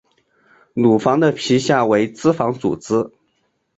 [0.73, 3.11] 乳房的皮下为脂肪组织。